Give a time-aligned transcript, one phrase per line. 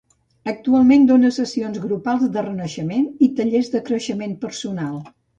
[0.51, 4.97] Actualment dona sessions grupals de renaixement i tallers de creixement personal.